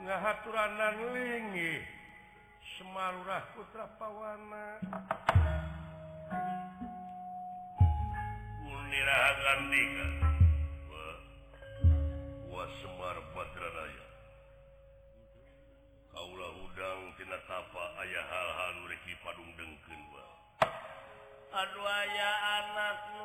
[0.00, 1.82] ngahaturanan linggih
[2.76, 4.80] Semalurah Putra Pawana.
[12.80, 13.68] Semar Patra
[16.12, 20.00] Kaulah udang tina tapa ayah hal-hal reki padung dengken
[21.50, 23.19] Aduh ayah anakmu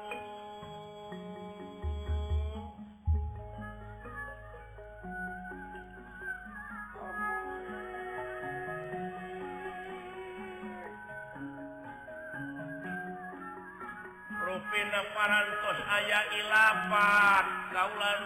[14.85, 18.21] Dina parantos aya ilapat kaulan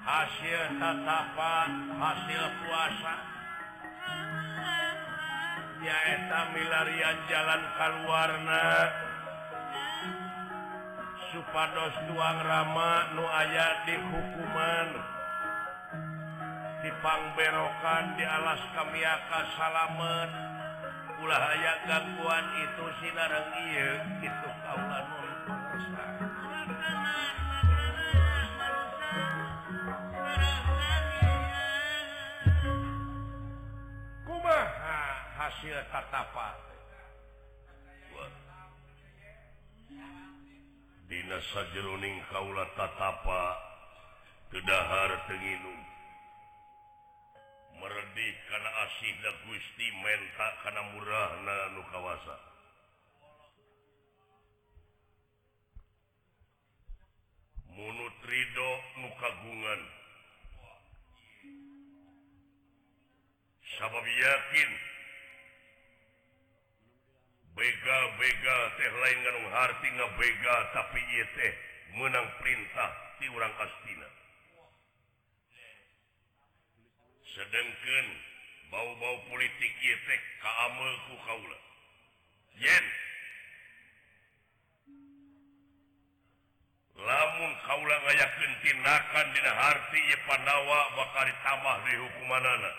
[0.00, 3.14] hasil tatapan hasil puasa.
[5.84, 8.68] Nyaeta milarian jalan kalwarna
[11.36, 14.88] supados tuang Rama nu aya di hukuman.
[16.80, 20.41] Dipangberokan di alas kamiaka salamet
[21.22, 23.94] ulah aya gangguan itu sinareng ieu
[24.26, 25.22] itu kaula nu
[34.26, 35.02] kumaha
[35.38, 36.58] hasil katapat
[41.06, 43.44] Dina sajeroning kaula tatapa
[44.50, 45.91] kedahar tenginum
[47.82, 51.30] meredik karena asih dan Gusti menta karena murah
[51.74, 52.36] nukawasa
[57.74, 58.70] munut Ridho
[59.02, 59.80] mukagungan
[63.74, 64.70] sabab yakin
[67.58, 71.02] bega-bega teh lain ngarunghati ngebega tapi
[71.34, 71.52] teh
[71.98, 72.90] menang perintah
[73.20, 74.21] di orang Astina.
[77.32, 78.06] sedangkan
[78.68, 81.58] bau-bau politik efek kaku kaula.
[82.60, 82.86] Yen.
[87.02, 92.72] Lamun kaula ngayakin tindakan dina harti Pandawa bakal ditambah di hukumanana.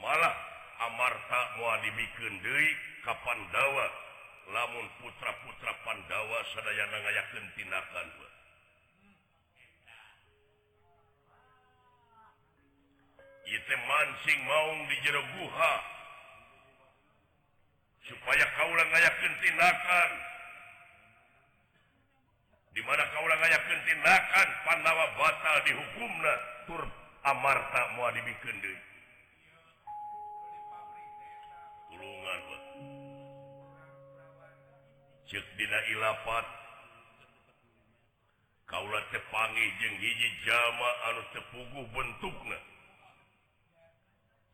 [0.00, 0.36] Malah
[0.80, 2.68] Amarta mau dibikin deui
[3.04, 3.86] kapan dawa
[4.48, 8.08] lamun putra-putra Pandawa sadayana ngayakin tindakan
[13.50, 15.74] itu mansing mau di jero buha
[18.06, 20.10] supaya kaulah ngayakin tindakan.
[22.70, 26.34] Dimana kaulah ngayakin tindakan pandawa batal dihukumna.
[26.70, 26.82] Tur
[27.26, 28.78] amarta mau dibikin deui.
[31.90, 32.62] Tulungan buat
[35.26, 36.46] cek dina ilapat.
[38.70, 42.58] Kaulah tepangi jeung hiji jama anu tepuguh bentukna.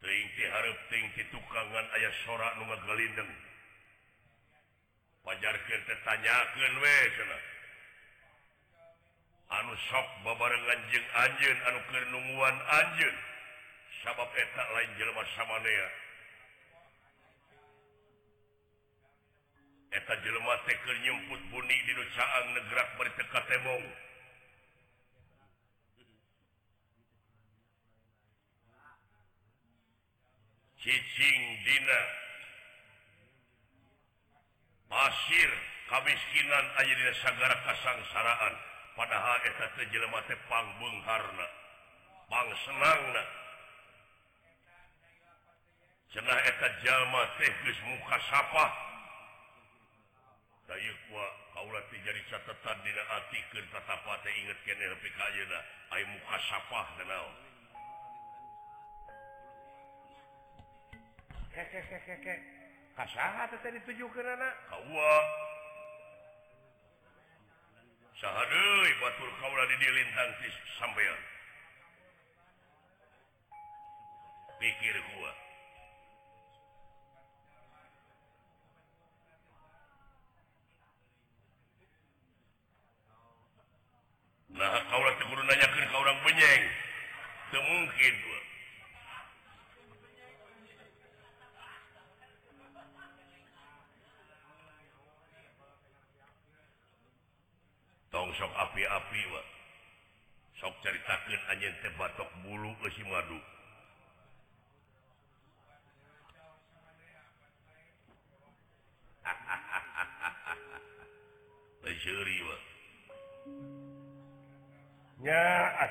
[0.06, 3.31] harap harapting tukangan ayah sorak nugalindeng
[5.27, 6.99] wajar ketanyakan we
[9.47, 13.17] anu sok babarengan jeng anjun anu kenunguan anjen.
[14.06, 15.59] sabab etak lain jelma sama
[19.97, 24.06] eta jelma teker nyemput bunyi di nucaang negara bertekat tebong
[30.86, 32.00] cicingdina
[34.86, 35.50] pasir
[35.91, 38.54] kamiskinan aja di sagara kasangsaraan.
[38.96, 41.46] Padahal eta teh jelema teh pangbeungharna
[42.32, 43.22] pangsenangna
[46.14, 48.72] cenah eta jalma teh geus muka sapah.
[50.70, 55.25] Dayeuh wa kaula teh jadi catatan dina ati keur tatapa teh inget keneh nepi ka
[55.34, 55.61] ayeuna
[55.93, 57.45] aya muka sapah teh naon?
[63.73, 64.05] dituju
[69.00, 70.31] batul kaula dilintang
[70.76, 71.20] sampean
[74.61, 75.32] pikir gua.
[84.56, 85.11] Nah kaula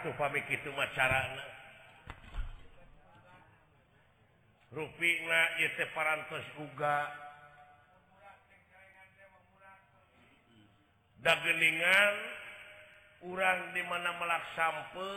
[0.06, 1.34] tuh pamik itu macara
[4.70, 5.42] ruina
[5.98, 6.30] paras
[6.62, 7.10] uga.
[11.26, 12.16] Dagelingan
[13.26, 15.10] urang dimana melak sampe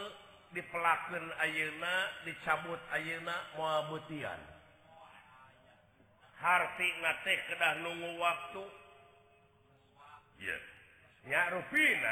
[0.57, 4.41] dipelaken Ayeuna dicabut Ayeuna muabutian
[6.41, 8.65] hartnate kedah nunggu waktu.
[10.41, 10.68] Yes
[11.29, 12.11] ya ruina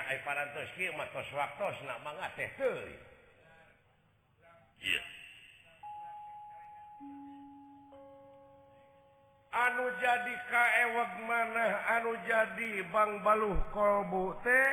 [9.57, 11.67] anu jadi kawak mana
[11.97, 14.71] anu jadi Bang Baluh qbu teh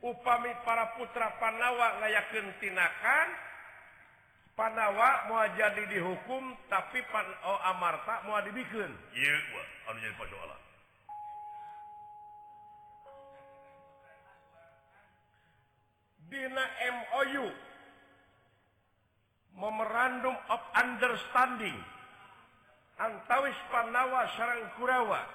[0.00, 3.28] upami para putra Panawa layakkentinaakan
[4.56, 10.60] Panawa mau jadi dihukum tapi pan oh, Amarta mau dibikin yeah, well,
[16.30, 17.46] Dina MOU
[19.58, 21.76] Memorandum of Understanding
[23.02, 25.26] Antawis panawa sarang Kurawa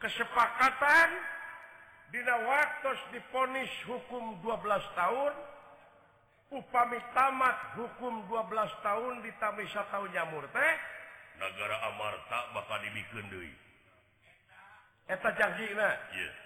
[0.00, 1.10] Kesepakatan
[2.10, 5.32] Dina waktu diponis hukum 12 tahun
[6.54, 9.30] Upami tamat hukum 12 tahun di
[9.70, 10.74] satu Nyamur teh
[11.38, 13.54] negara Amarta bakal dibikin deui.
[15.10, 15.90] Eta janjina.
[16.14, 16.43] Yeah.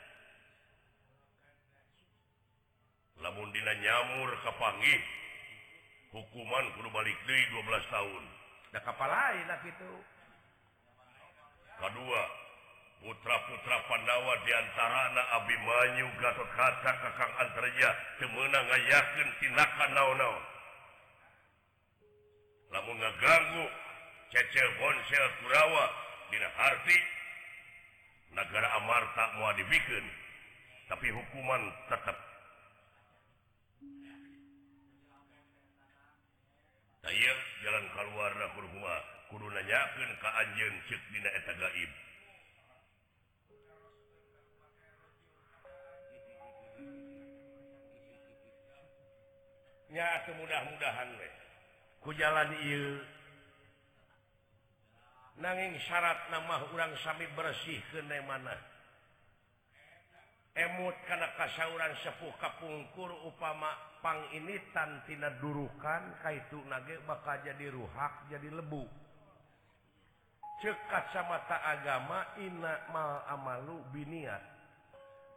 [3.23, 5.03] lamundina nyamur kapanggih
[6.15, 8.25] hukuman kudu balik Dei 12 tahun.
[8.73, 9.93] Da kapal lain gitu.
[11.79, 12.23] Kedua
[12.99, 20.44] putra-putra Pandawa diantara anak Abimanyu Gatot kaca kakang antarja temenang ngayakin tindakan naon-naon.
[22.75, 23.65] Lamun ngaganggu
[24.35, 25.87] cecel bonsel Kurawa
[26.29, 26.99] dina arti
[28.37, 30.05] negara Amarta mau dibikin
[30.93, 32.27] tapi hukuman tetap
[37.06, 39.02] Ayo jalan keluar kurma ah.
[39.30, 41.92] kudu nanyakeun ka anjeun cek dina eta gaib.
[49.88, 51.28] Nya mudah-mudahan we.
[52.02, 52.98] ku jalan ieu.
[55.38, 58.58] Nanging syarat nama urang sami bersih ke mana
[60.58, 63.70] emut karena kasauran sepuh kapungkur upama
[64.02, 68.82] pang ini tantina durukan kaitu nage bakal jadi ruhak jadi lebu.
[70.58, 74.43] Cekat samamata agama inna mal amalu biniat.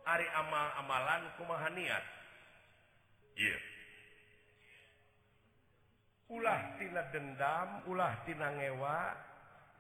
[0.02, 2.02] Ari amal-amalan kumaha niat
[3.38, 3.54] iya.
[3.54, 3.62] Yeah.
[6.32, 8.98] ulahtina dendam ulah tina ngewa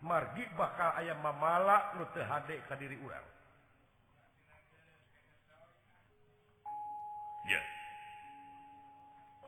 [0.03, 3.23] margi bakal ayam mamala nutehade kadiri urang.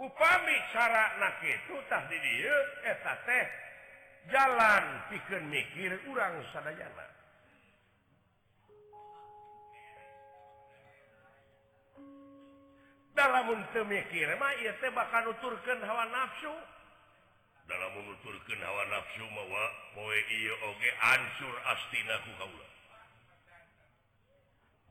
[0.04, 1.30] upami cara na
[2.84, 3.46] eta teh
[4.28, 7.08] jalan pikir mikir urang sadayana.
[13.14, 16.52] Dalam untuk mikir mah ieu teh bakal nuturkeun hawa nafsu.
[17.64, 19.64] Dalam menuturkan hawa nafsu mawa
[19.95, 21.56] poe iya oge ansur
[22.36, 22.68] kaula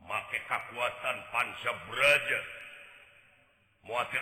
[0.08, 2.40] make kekuatan pansa beraja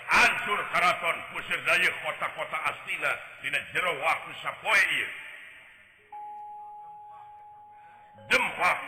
[0.09, 3.13] ancur Karaton pusir day kota-kota astina
[3.43, 5.05] Dina jero waktu sappoe
[8.31, 8.81] Dempak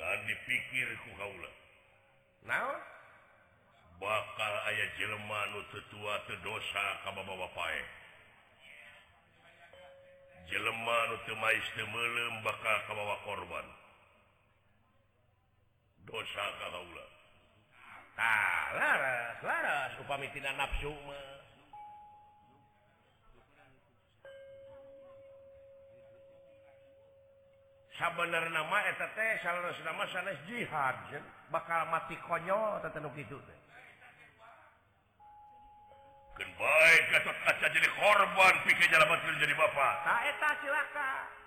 [0.00, 1.52] nggak dipikir ku kaula.
[2.48, 2.72] Nah
[4.00, 7.82] bakal ayah Jelmanu tetua tedosa ka bapae
[10.48, 13.66] Jelmanu temais temelem bakal kabawa korban.
[16.08, 17.19] Dosa ka kaula.
[18.18, 20.90] Ah, upami tina nafsu
[28.00, 31.24] sabener nama eta teh salah nama sanes jihad jen.
[31.52, 32.80] bakal mati konyol
[33.12, 33.36] gitu
[36.40, 39.94] baik Gatot kaca jadi korban pikir jalan batil jadi bapak.
[40.08, 41.39] Tak eta silakan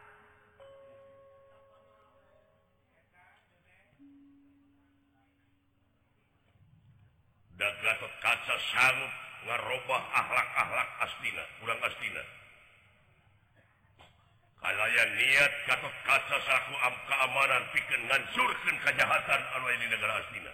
[8.21, 12.23] kaca sanggup ngarobah akhlak-akhlak astina kurang astina
[14.63, 20.53] Kalaya niat Gatot kaca saku am keamanan pikir ngancurkan kejahatan anu di negara astina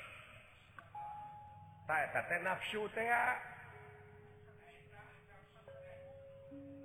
[1.89, 3.09] tak kata nafsu teh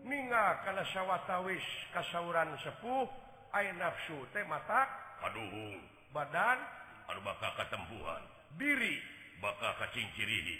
[0.04, 1.64] Ninga karena sawwatawis
[1.96, 3.08] kasauran sepuh
[3.56, 4.84] air nafsu teh mata
[5.24, 5.80] aduh
[6.12, 6.60] badan
[7.08, 8.22] anu bakal ketempuhan
[8.60, 8.96] diri.
[9.42, 9.73] Bakal
[10.14, 10.58] ciri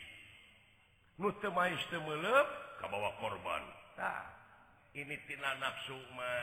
[2.85, 3.63] bawa korban
[3.99, 4.25] nah,
[4.95, 6.35] initina nafsu ma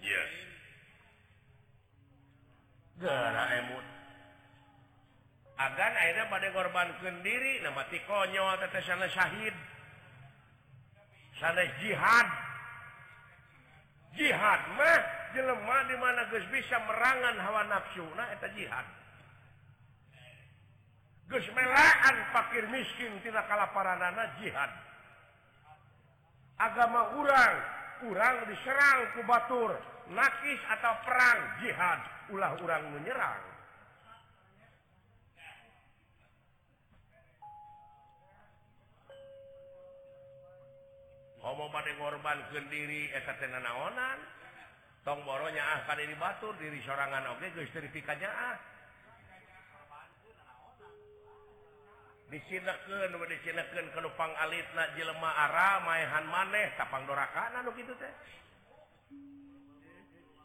[0.00, 0.24] iya
[3.02, 3.86] gara emut
[5.58, 9.54] agan akhirnya pada e korban sendiri nama namati konyol sana Syahid
[11.38, 12.28] sana jihad.
[14.14, 15.00] Jihad mah
[15.34, 18.86] jelemah dimana guys bisa merangan hawa nafsu nah itu e jihad.
[21.28, 24.70] gesmelaan pakir miskintina kalaparanana jihad.
[26.60, 27.56] Agama urang
[28.04, 29.72] kurang diserang ku Batur
[30.12, 32.00] nakis atau perang jihad.
[32.32, 33.42] Ulah urang menyerang.
[41.44, 43.12] Ngomong pada korban sendiri
[43.60, 44.18] naonan
[45.04, 48.56] tong boronya akan ah, dibatur diri sorangan Oke okay, guys dari pikanya ah
[52.32, 58.12] disinakan kelupang alit na jelema arah maehan maneh tapang dorakan anu gitu teh.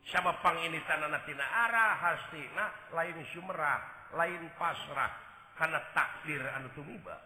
[0.10, 5.12] Sama pang ini tananatina arah hastina lain sumerah lain pasrah
[5.56, 7.18] karena takdir anu tumiba.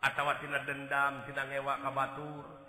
[0.00, 2.60] Atau tina dendam tina ngewa kabatur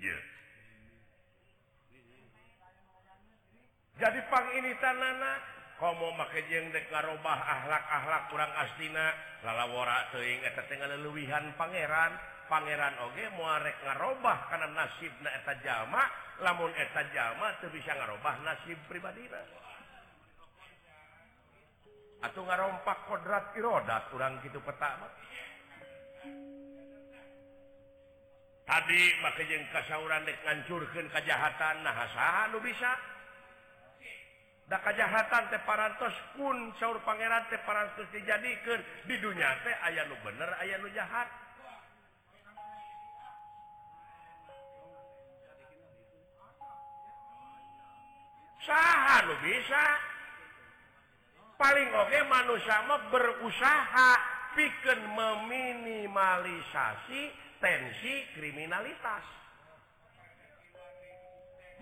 [0.00, 0.29] yeah.
[4.00, 5.36] jadi pang ini tanana
[5.76, 9.12] komo make jeng dek ngarobah akhlak-akhlak kurang astina.
[9.44, 12.16] Lalawara teuing eta teh ngaleuwihan pangeran.
[12.48, 16.08] Pangeran oge muarek ngarobah karena nasib na eta jalma.
[16.40, 19.38] Lamun eta jalma teu bisa ngarobah nasib pribadina
[22.20, 25.08] atau ngarompak kodrat irodat kurang gitu pertama
[28.68, 32.92] tadi make jeng kasauran dek ngancurkeun kajahatan nah saha nu bisa.
[34.70, 40.78] da kejahatan teparantos pun sauur Pangeran teparantos dijadikan di dunia teh aya lu bener aya
[40.78, 41.26] lu jahat.
[48.62, 49.82] Sah lu bisa?
[51.58, 54.10] Paling oke manusia mah berusaha
[54.54, 57.22] piken meminimalisasi
[57.58, 59.26] tensi kriminalitas.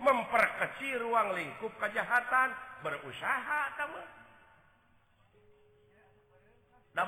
[0.01, 2.68] Memperkecil ruang lingkup kejahatan.
[2.79, 3.61] berusaha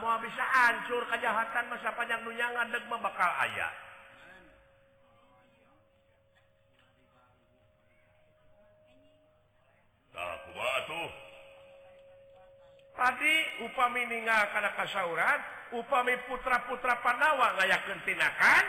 [0.02, 3.74] mau bisa hancur kejahatan masa panjang dunia ngadeg mah bakal ayat
[13.02, 13.36] tadi
[13.66, 15.40] upami ninggal karena kasauran
[15.74, 18.64] upami putra-putra Pandawa layak kentinakan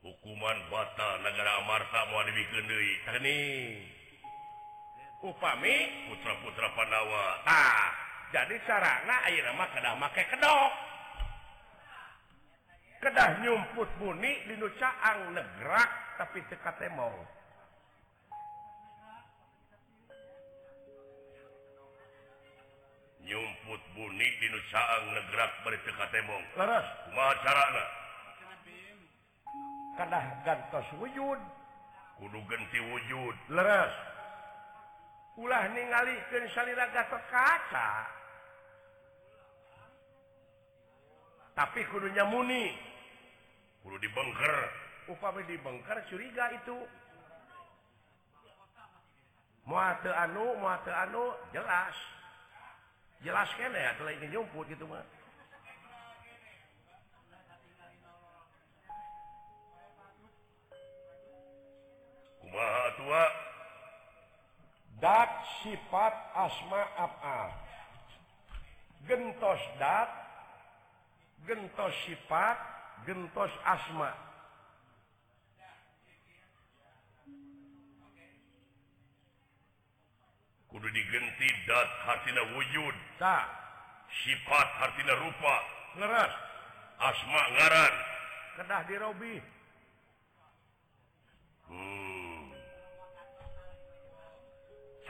[0.00, 2.64] hukuman batal negara Amarta mau dibikin
[5.20, 5.76] upami?
[6.08, 7.92] Putra-putra Pandawa ah,
[8.32, 10.72] jadi sarana air kedah make kedok
[13.00, 15.90] kedah nyumput bunyi di Nucaang negerak
[16.20, 17.16] tapi tekat mau.
[23.24, 27.99] Nyumput bunyi di Nucaang negerak bertekat emong Laras, kumaha carana?
[30.00, 31.40] kadah gantos wujud.
[32.16, 33.36] Kudu genti wujud.
[33.52, 33.92] Leres.
[35.36, 38.08] Ulah ningalikan salira gatot kaca.
[41.52, 42.72] Tapi kudunya muni
[43.84, 44.56] kudu dibengker.
[45.12, 46.76] Upami dibengker curiga itu.
[49.68, 51.96] Muate anu muate anu jelas.
[53.20, 55.04] Jelas kene ya telah ingin jumput gitu mah.
[62.96, 63.24] tua
[65.00, 65.30] dat
[65.62, 67.50] sifat asma af'al
[69.06, 70.08] gentos dat
[71.46, 72.58] gentos sifat
[73.06, 74.12] gentos asma.
[80.70, 82.94] Kudu digenti dat hartina wujud.
[83.18, 83.48] Tak.
[84.22, 85.56] Sifat hartina rupa.
[85.98, 86.34] Ngeras.
[86.98, 87.94] Asma ngaran.
[88.56, 89.42] Kedah dirobi
[91.70, 91.99] hmm.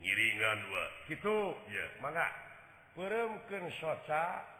[0.00, 1.36] ngiringan wa gitu
[1.68, 1.88] ya yeah.
[2.00, 2.28] mangga.
[2.96, 4.55] Peremkeun soca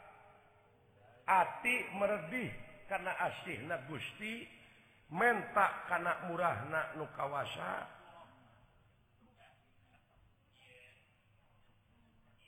[1.27, 2.51] hati meredih
[2.87, 4.47] karena asih na Gusti
[5.11, 7.97] mentak karena murah na nukawasa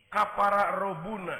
[0.09, 1.39] kapara robuna.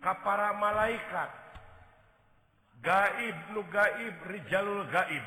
[0.00, 1.32] Kapara malaikat.
[2.84, 5.24] Gaib nu gaib rijalul gaib.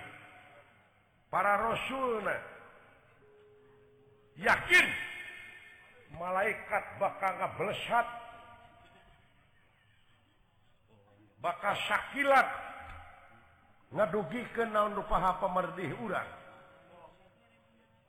[1.27, 2.37] Para rasulna.
[4.39, 4.87] Yakin
[6.15, 8.07] malaikat bakal ngeblesat
[11.39, 12.47] bakal sakilat
[13.95, 16.29] ngadugi ke naon rupaha pemerdih urang.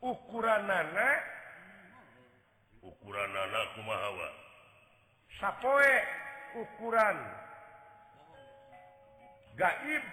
[0.01, 1.11] Ukuran nana
[2.81, 4.29] ukuran anakku kumahawa?
[5.41, 5.95] sapoe
[6.57, 7.17] ukuran
[9.57, 10.05] gaib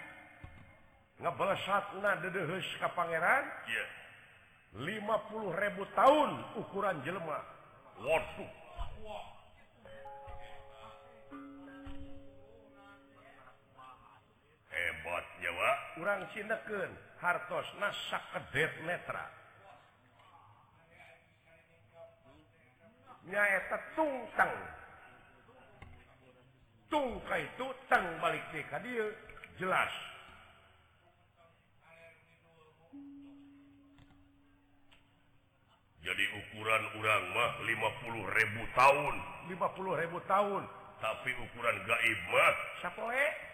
[1.20, 3.88] ngebelesat nadedehes ka Pangeran yeah.
[4.76, 7.40] 50.000 tahun ukuran jelma
[7.98, 8.57] Waduh.
[15.98, 18.70] kurang Sineken hartos nasa kedet
[23.28, 24.54] nyaeta tungtang.
[26.88, 29.12] Tungka itu tang balik deka dia
[29.60, 29.92] jelas.
[36.00, 39.14] Jadi ukuran urang mah 50.000 tahun.
[39.52, 40.62] 50.000 tahun.
[41.04, 42.54] Tapi ukuran gaib mah.
[42.80, 43.47] Sapoe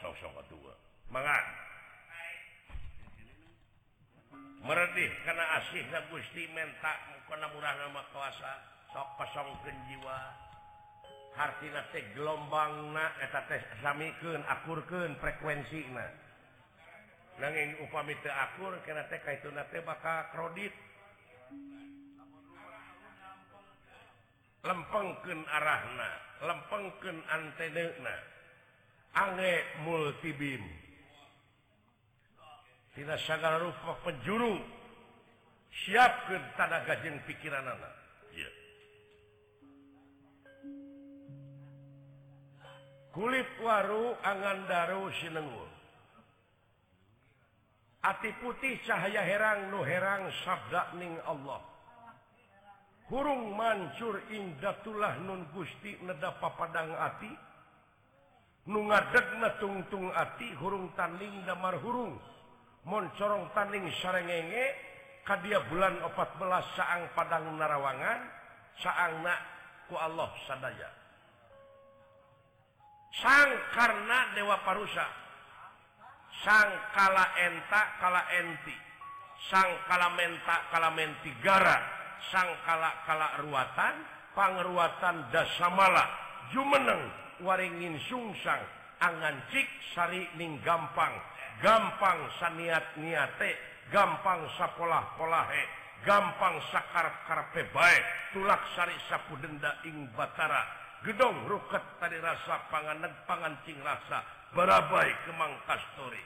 [0.00, 0.74] sosok kedua
[1.12, 1.46] mangan.
[4.60, 8.52] Meredih karena asih na Gusti menta mukana murah nama kuasa
[8.92, 10.20] sok kosongkeun jiwa.
[11.30, 16.06] Hartina teh gelombangna eta teh samikeun akurkeun frekuensina
[17.40, 20.74] nanging upami teu akur kana teh kaituna teh bakal kredit.
[24.60, 26.10] Lempengkeun arahna
[26.44, 28.16] lempengkeun antenena
[29.14, 29.54] ange
[29.86, 30.62] multibim.
[32.94, 34.58] Tidak segala rupa penjuru.
[35.70, 37.94] Siapkan tanah gajeng pikiran anak.
[38.34, 38.54] Yeah.
[43.14, 45.70] kulit waru angan daru sinengur
[48.00, 51.60] Ati putih cahaya herang nu herang sabda ning Allah.
[53.12, 57.28] Hurung mancur indatullah nun gusti nedapa padang ati.
[59.60, 62.18] tungtung ati hurung tanding damar hurung.
[62.84, 64.72] Moncorong tanding sarengenge
[65.24, 68.20] kadia bulan 14 saang Padang narawangan
[68.80, 70.90] saangku Allah sadaya.
[73.20, 75.06] Sang karena dewa parusa.
[76.40, 78.76] Sang kala enta kala enti.
[79.50, 81.80] Sang kala menta kala menti gara
[82.28, 83.94] sang kala kala ruatan
[84.36, 86.04] pangruatan dasamala
[86.52, 87.02] jumeneng.
[87.42, 88.62] waringin sungsang
[89.00, 91.12] angancik sari ning gampang.
[91.60, 93.52] Gampang saniat niate
[93.92, 100.64] gampang sapolah polahe gampang sakar karpe baik tulak sari sapu denda ing Batara.
[101.00, 104.20] Gedong ruket tadi rasa panganan pangancing rasa.
[104.52, 106.24] Berabai kemang kastori.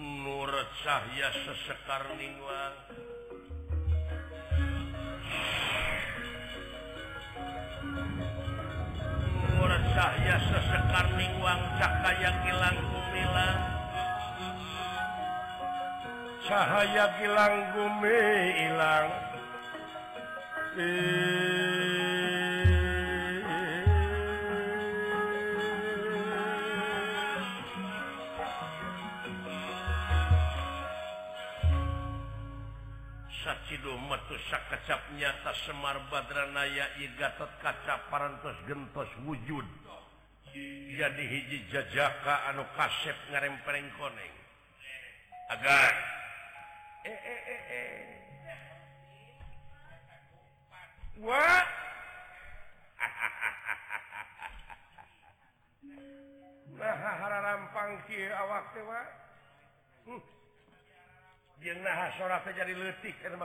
[0.00, 3.09] Nurut cahya sesekar ningwang
[9.90, 13.60] saya sesekarning wangcaka yang hilanggumilang
[16.46, 18.22] cahaya hilang gumi
[18.56, 19.08] hilang
[20.78, 21.99] di
[34.50, 39.64] sak kecap nyata Semar Badranaya Igatot kaca parantos gentos wujud
[40.98, 44.34] jadi hiji jajaka anu kasep ngarempereng koneng
[45.54, 45.94] agar
[47.06, 47.98] eh, eh, eh, eh.
[51.20, 51.64] Wah.
[57.40, 57.92] rampang
[58.40, 58.72] awak
[60.08, 60.20] hmm.
[61.60, 63.44] dia nah sorak jadi letik karena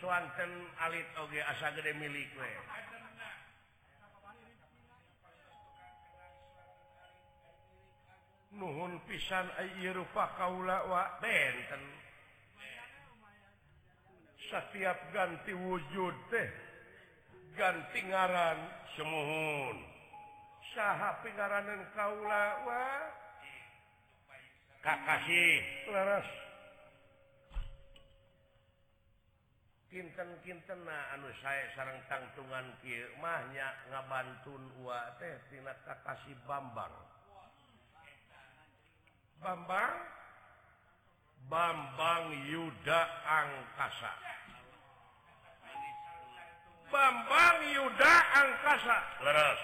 [0.00, 2.50] Swanten alit oge asa gede milik we.
[8.56, 11.84] Nuhun pisan ai rupa kaula wa benten.
[14.50, 16.48] Setiap ganti wujud teh
[17.54, 18.58] ganti ngaran
[18.96, 19.76] semuhun.
[20.74, 22.84] Saha pingaranan kaula wa
[24.80, 26.40] kakasih kasih
[29.90, 36.94] kinten-kinten anu saya sarang tangtungan Kimahnya ngabantun wa teh tina Kakasih Bambang.
[39.42, 39.94] Bambang?
[41.50, 44.14] Bambang Yuda angkasa.
[46.86, 48.98] Bambang Yuda angkasa.
[49.26, 49.60] Leras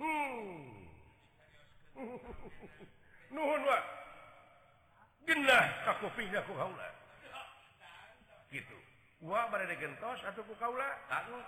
[0.00, 0.73] hmm.
[8.54, 8.78] gitu.
[9.24, 11.42] Gua berada gentos atuh ku kaula tak tahu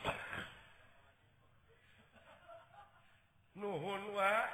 [3.60, 4.48] nuhun wa.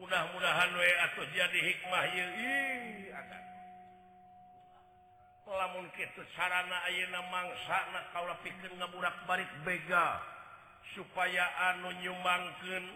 [0.00, 2.24] Mudah-mudahan we atuh jadi hikmah ye.
[2.40, 3.49] Ih akan.
[5.50, 7.78] lamun itu sarana ayeuna mangsa
[8.14, 10.22] kaula pikeun ngaburak balik bega
[10.94, 11.42] supaya
[11.74, 12.86] anu nyumbangkeun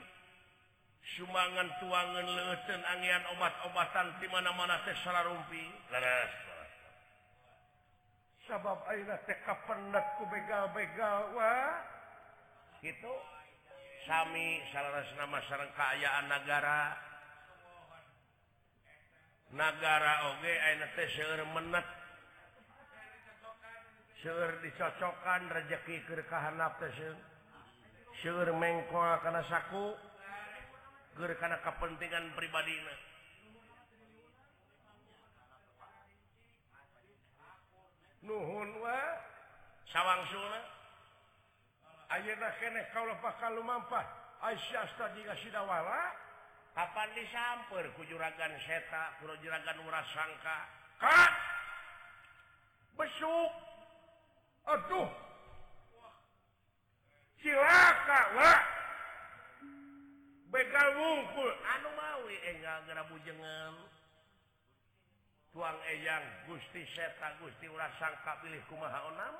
[1.19, 5.67] sumangan tuangan leuteun angian obat-obatan di mana-mana teh sararumpi.
[5.91, 6.33] Leres
[8.47, 11.53] sabab ayeuna teh kapendet ku bega-bega wa
[12.79, 13.15] kitu
[14.07, 16.81] sami sararesna sareng kaayaan negara
[19.51, 22.04] negara oge ayeuna teh seueur menet
[24.25, 26.57] Syur dicocokan rezeki kekahan
[28.25, 29.93] Syur mengko karena saku
[31.37, 32.73] karena kepentingan pribadi
[38.25, 38.97] Nuhun wa
[39.93, 40.61] sawang suna.
[42.17, 42.49] Ayeuna
[43.21, 44.09] bakal lumampah
[44.41, 46.17] Aisyah tadi kasih dawala
[46.73, 50.59] kapan disamper ku juragan seta ku juragan urasangka
[50.97, 51.33] kak
[52.97, 53.74] besuk.
[54.65, 55.09] Aduh.
[57.45, 57.61] Silaka
[58.01, 58.61] silakaklah
[60.49, 61.53] begal wungkul.
[61.77, 63.75] Anu mawi enggakbu eh, bujengan
[65.53, 69.35] tuang eyang Gusti seta Gusti ulah sangka pilih kumaha onam.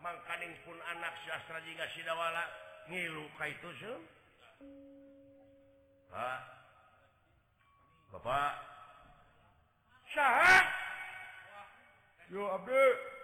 [0.00, 2.44] Mangkaning pun anak sastra jingga sidawala
[2.88, 4.00] ngilu kaitu sun.
[6.16, 6.32] Ha
[8.16, 8.52] Bapak.
[10.08, 10.66] Syahad
[12.32, 13.15] Yo abdi.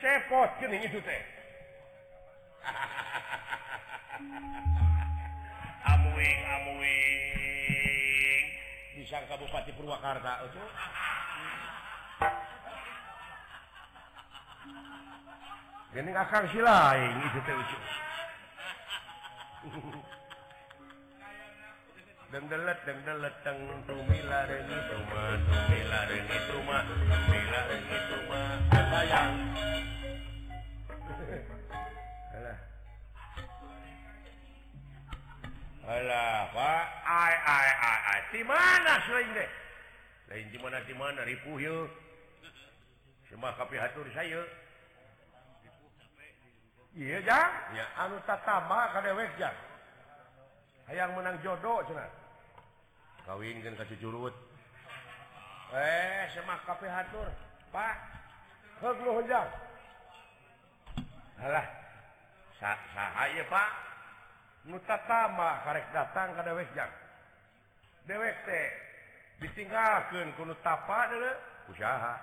[0.00, 1.22] cepot cenah itu teh.
[5.92, 8.44] Amuing amuing.
[8.96, 10.64] Pisang Kabupati Purwakarta itu.
[15.94, 17.40] Geni akan si lain itu.
[22.34, 28.50] dengdelet dengdelet teng tumilareun itu mah tumilareun itu mah tumilareun itu mah
[28.90, 29.34] sayang.
[32.34, 32.58] Alah.
[35.86, 36.84] Alah pak.
[37.06, 38.20] Ai ai ai ai.
[38.34, 39.50] Di mana selain deh
[40.26, 41.22] lain di mana di mana?
[41.22, 41.86] Ripuh yuk
[43.30, 44.42] cuma kapi hatur saya.
[46.98, 47.86] Iya jang ya.
[47.94, 49.54] Anu tatama kadewek jang
[50.90, 52.23] hayang menang jodoh cenah
[53.24, 54.34] kawin kan kasih curut
[55.74, 57.28] eh semak kafe hatur.
[57.74, 57.96] Pak
[58.78, 59.48] heglu hujang.
[61.42, 61.66] Alah
[62.62, 63.70] sah sah ya pak?
[64.70, 66.92] Nutatama karek datang ke dewek jang.
[68.06, 68.68] Dewek teh
[69.42, 71.32] ditinggalkan kuno nutapa deule
[71.68, 72.14] usaha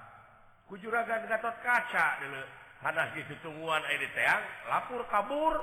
[0.72, 2.42] kujuragan gatot kaca deule
[2.82, 5.56] hadas di tutungguan ai teang lapur kabur.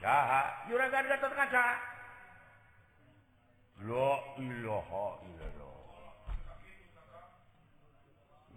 [0.00, 0.64] Saha.
[0.72, 1.89] Juragan gatot kaca.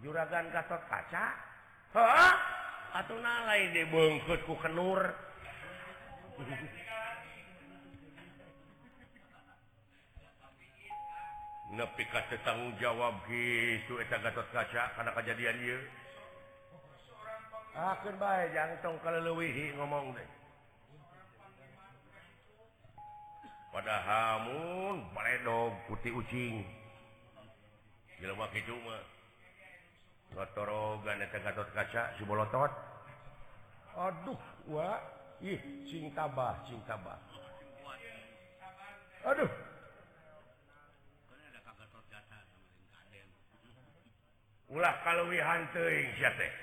[0.04, 1.26] juragan Gatot kaca?
[2.94, 5.16] Atau nalai dibungkutku kenur.
[11.74, 15.80] Nepi kata tanggung jawab gitu eta Gatot kaca karena kejadian dia
[17.74, 20.30] akhir baik jangan tong kalau lewihi ngomong deh.
[23.74, 26.62] pada hamun paledog putih ucing.
[30.34, 32.72] Cumarogatot kaca siolotot
[33.94, 34.98] Aduh wa
[35.44, 37.20] ih cintabah cintabah
[39.24, 39.52] Aduh.
[44.74, 46.63] Ulah kalau wihan teuing sia teh.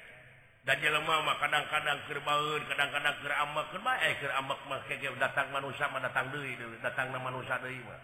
[0.61, 6.29] dan jelemah kadang-kadang kerbaun kadang-kadang keramak kerba eh keramak mah kayak datang manusia mah datang
[6.29, 6.53] deui
[6.85, 8.01] datang na manusia deui mah.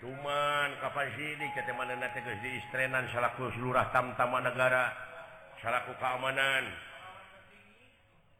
[0.00, 4.92] Cuman kapan sini kata mana nanti geus diistrenan salaku seluruh tamtama negara
[5.64, 6.64] salaku keamanan.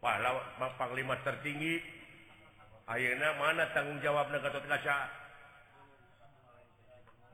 [0.00, 1.80] Pahlawan panglima tertinggi.
[2.88, 5.20] Ayeuna mana tanggung jawab negara Gatotkaca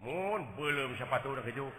[0.04, 1.72] mun belum sepatu udah kejuk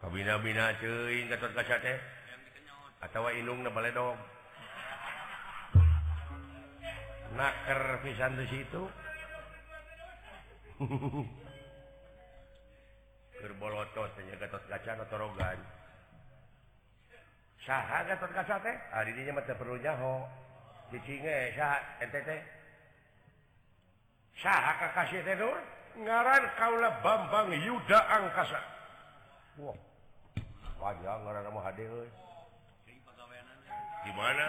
[0.00, 1.98] kabina-bina cuy gatot kaca teh
[3.04, 4.16] atau inung na baledog
[7.36, 8.82] naker pisan di situ.
[13.40, 15.58] Kerbolotot tanya gatot kaca atau rogan.
[17.60, 20.24] Saha gatot kaca teh ah, hari ini mata perlu nyaho.
[20.90, 22.40] Cicinge saha ente teh?
[24.40, 25.36] Saha kakasih teh
[26.00, 28.60] ngaran kaulah bambang yuda angkasa.
[29.60, 29.76] Wah.
[29.76, 29.89] wow.
[30.80, 31.20] panjang
[34.00, 34.46] gimana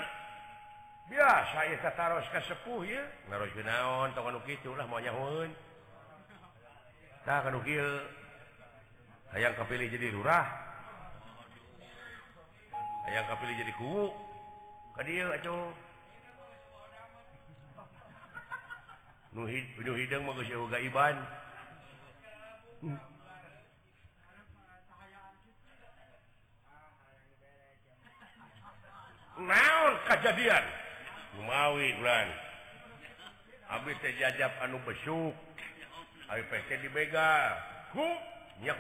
[1.12, 3.04] biasa taruh ke sepuh ya.
[3.68, 4.16] Naon
[4.48, 5.52] itulah maunyahun
[7.28, 7.44] nah,
[9.36, 10.48] ayaang kepilih jadi lurah.
[13.12, 14.08] Ayaang kepilih jadi ku
[19.96, 20.36] hidang mau
[20.80, 21.16] iban.
[22.84, 23.11] hmm.
[29.48, 30.66] naon kejadian
[31.48, 31.96] mauwi
[33.72, 35.32] habis jajab anu besuk.
[36.32, 36.88] Di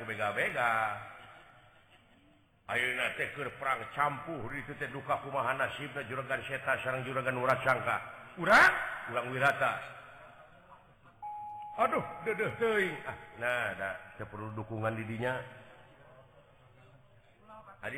[0.07, 0.71] Begabega.
[2.71, 7.99] Auna teker perang campur itu duka kumahan nasib juragan seta sarang juragan urat sangka.
[8.39, 8.71] Urat?
[9.11, 9.75] Ulang wirata.
[11.83, 15.35] Aduh de -de ah, nah, nah perlu dukungan didinya.
[17.83, 17.97] Tadi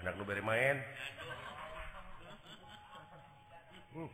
[0.00, 0.76] anak lu bere main
[3.94, 4.10] hmm.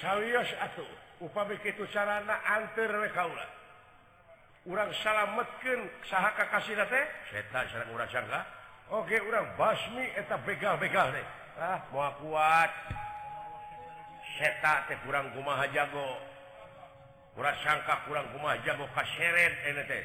[0.00, 3.46] sawios atuh upami kitu sarana anter we kaula.
[4.68, 7.04] Urang salametkeun saha ka teh?
[7.34, 8.44] eta sareng urang sangka.
[8.90, 11.26] oke urang basmi eta begal-begal teh.
[11.58, 12.70] Ah, moal kuat.
[14.38, 16.20] Seta teh kurang kumaha jago.
[17.38, 20.04] Urang sangka kurang kumaha jago kaseret ene teh.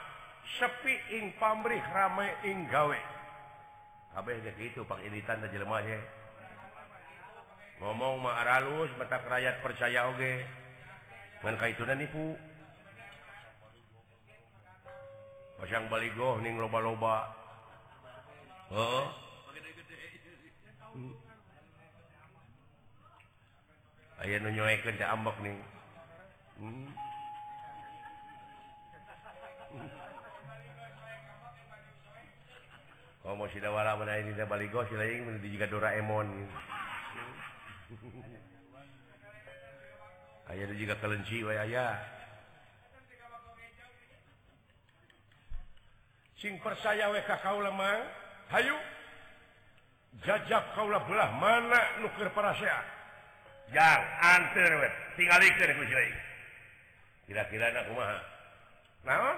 [0.59, 2.99] sepi ing pamrih rame ing gawe.
[4.11, 5.99] Kabeh gitu pak ini tanda jelema ya
[7.81, 10.45] ngomong mah aralus mata rakyat percaya oge.
[11.41, 12.37] Ngan kaitunan nipu
[15.57, 17.33] pasang baligoh ning loba-loba.
[18.69, 19.05] Heeh.
[24.21, 25.57] Aya nu nyoekeun teh ambek nih
[33.31, 36.27] ngomong sidawala mana ini saya balik gos lain menuju juga Doraemon.
[40.51, 41.95] Ayah itu juga kelenci wae ayah.
[46.35, 48.03] Sing percaya we ka kaula mang.
[48.51, 48.75] Hayu.
[50.27, 52.83] Jajak kaula belah mana nukir parasea
[53.71, 55.83] yang anter we tinggalikeun ku
[57.31, 58.19] kira-kira na kumaha
[59.07, 59.37] naon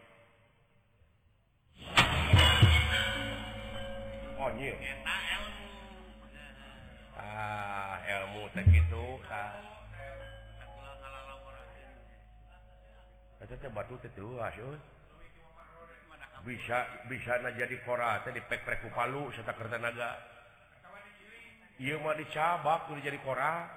[4.41, 4.73] Oh, monyet
[7.13, 9.53] ah ilmu segitu ah.
[13.37, 19.29] Itu batu itu asyul ah, bisa bisa na jadi kora teh di pek pek palu
[19.29, 20.17] serta kertanaga
[21.77, 23.69] iya mah dicabak udah jadi kora.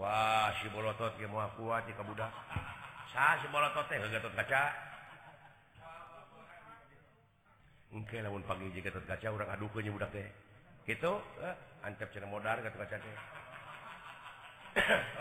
[0.00, 2.32] Wah si bolotot ge moal kuat di kabudak.
[3.12, 4.88] Sah si bolotot teh gatot kaca.
[7.88, 10.28] mungkin namun pagi jika terkaca orang aduhnya budak teh.
[10.84, 11.12] Gitu
[11.44, 13.16] eh, ancap cina modar kata kaca teh.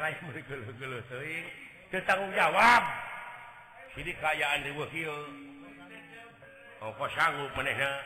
[0.02, 1.46] Lain bergeluh geluh teuing
[1.92, 2.84] teu tanggung jawab.
[3.98, 5.14] Jadi kayaan di wakil
[6.78, 8.06] oh kok sanggup menehna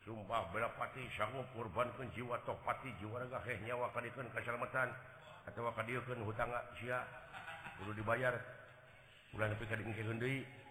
[0.00, 4.88] sumpah berapati sanggup korbankan jiwa topati jiwa raga heh nyawa kadikan keselamatan
[5.44, 6.48] atau kadikan hutang
[6.80, 7.04] sia
[7.76, 8.32] kudu dibayar.
[9.34, 10.63] Ulah nepi ka deui.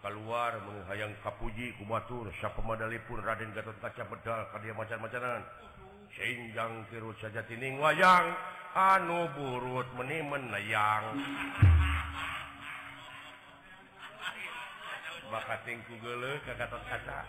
[0.00, 5.44] keluar menghayang Kapuji kubatur siapa medali pun Raden Gatot kaca bedal ke dia macam-macanan
[6.16, 8.32] singgang kirut saja tining wayang
[8.72, 11.20] anu burut meni menayang
[15.30, 17.20] bakat tingku gele ke Gatot kaca.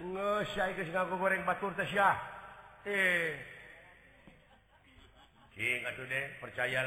[0.00, 2.16] Ngesai ke ngaku goreng batur teh syah.
[2.88, 3.36] Eh,
[6.38, 6.86] percaya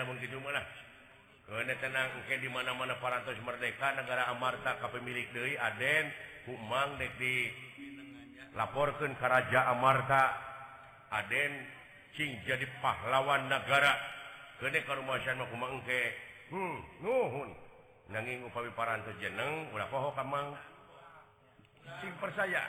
[1.83, 6.07] tenang Oke dimana-mana paras Merdeka negara Amarta kepemilik Dewi Aden
[6.47, 7.51] Umang di
[8.55, 10.51] laporkan Keraja Amarta.
[11.13, 11.53] Aden
[12.17, 13.93] Ching jadi pahlawan negara.
[14.61, 15.43] Gede rumahanging
[16.51, 16.77] hmm,
[19.19, 19.87] jeneng udah
[22.21, 22.63] percaya.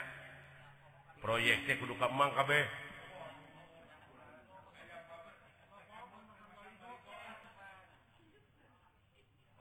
[1.21, 2.84] Proyeknya kudu Kamangkabeh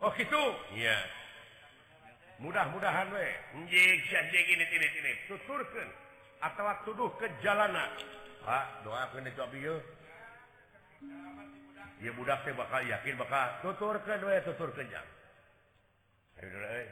[0.05, 0.45] Oh gitu?
[0.77, 1.01] Iya.
[2.35, 3.31] mudah-mudahan we
[5.31, 5.89] tuturkan
[6.45, 7.89] atau tuduh ke jalanan
[8.45, 9.09] Pak doa
[12.05, 15.09] ya budak teh bakal yakin bakal tuturkan we tuturkan jang.
[16.37, 16.87] ayo dulu eh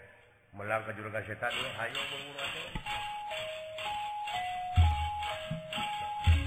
[0.57, 2.55] melang ke jurga setan we ayo mengurus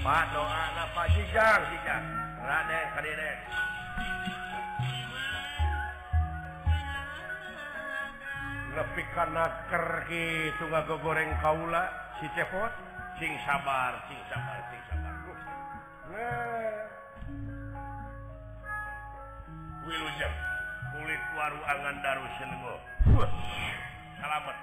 [0.02, 2.04] Pak doa apa Pak jijang jijang.
[2.42, 3.30] Rade kadine
[8.76, 11.88] nepi kanaker gitu ngago goreng kaula
[12.20, 12.68] si cepot
[13.16, 15.14] sing sabar sing sabar sing sabar.
[16.12, 16.84] Nah.
[19.88, 20.36] Wilujeng
[20.92, 22.76] kulit waru angan daru senengo
[24.20, 24.58] salamet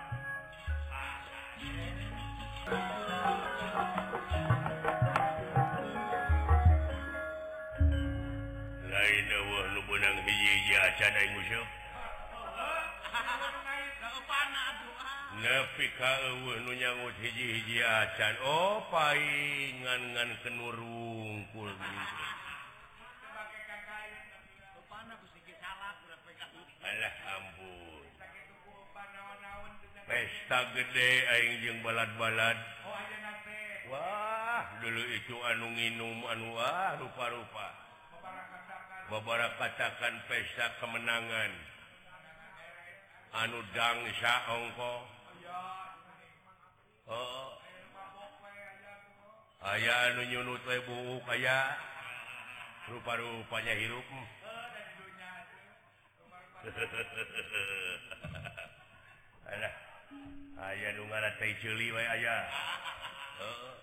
[8.93, 11.82] lain wah lu benang hiji hiji acan aing musuh.
[15.43, 18.35] nepi kanyangut hiji-hiji acan.
[18.47, 18.79] Oh
[20.45, 21.71] kenurungkul
[26.83, 28.07] Allah ampun.
[30.03, 32.57] Pesta gede aing jeung balad-balad.
[33.91, 37.67] Wah dulu itu anu minum anu ah rupa-rupa.
[39.11, 41.72] Beberapa katakan pesta kemenangan.
[43.33, 44.93] anudang Syahongko
[47.09, 47.49] oh.
[49.63, 50.53] aya nunyunu
[50.85, 51.73] bu kaya
[52.91, 54.03] rupa-rupanya hirup.
[60.63, 62.35] Aya nu nga celi aya.
[63.43, 63.82] Oh.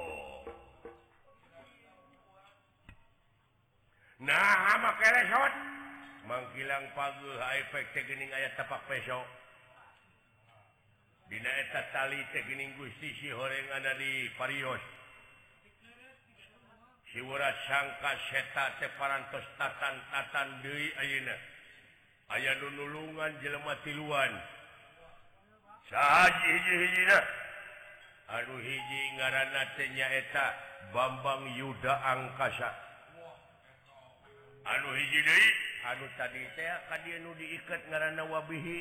[4.21, 4.77] nah
[6.29, 7.31] mangkilang pagu
[7.65, 9.25] efek tegening ayat tapak besok
[11.31, 14.83] Dieta tali tegening Gusti si horeng ada di Parios.
[17.07, 21.35] Siwurat sangka seta separantos tatan tatan Dewi Ayeuna
[22.35, 24.31] aya nulungan jelema tiluan.
[25.87, 27.03] Saji hiji
[28.27, 30.45] Aduh hiji ngaranatnyaeta
[30.91, 32.90] Bambang Yuda angkasa.
[34.65, 35.21] anu hiji
[35.89, 36.77] anu tadi saya
[37.21, 38.79] nu diikat ngaranna wabihi.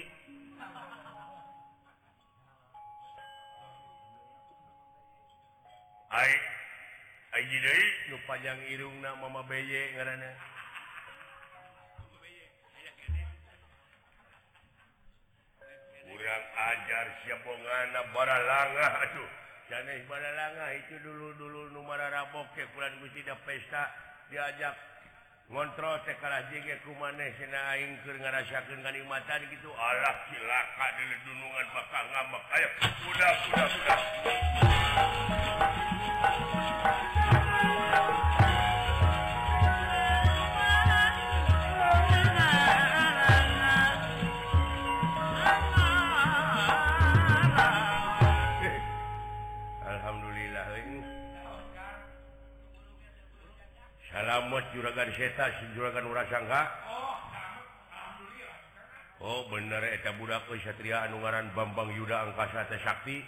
[8.31, 10.31] Panjang irungna mama beye ngaranna.
[16.21, 19.31] kurang ajar siapongana bara langa aduh
[19.67, 22.93] dan bara langa itu dulu-dulu nu Numara raboke bulan
[23.27, 23.89] da pesta
[24.31, 24.90] diajak
[25.51, 26.47] ngontrol sekala
[26.87, 27.35] ku maneh
[27.75, 32.69] aing keur ngarasakeun kanikmatan gitu Allah silaka di dunungan bakal ngambek ayo
[33.11, 33.99] udah udah udah.
[54.73, 56.63] juragan seta juragan Urasangga
[59.21, 63.21] Oh bener eta budak Satria Anungaran Bambang Yuda Angkasa teh Sakti.